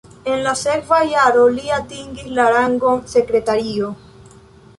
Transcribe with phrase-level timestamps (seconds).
[0.35, 3.93] En la sekva jaro li atingis la rangon sekretario.